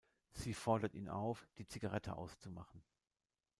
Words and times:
Sie 0.31 0.55
fordert 0.55 0.95
ihn 0.95 1.09
auf, 1.09 1.47
die 1.59 1.67
Zigarette 1.67 2.15
auszumachen. 2.17 2.81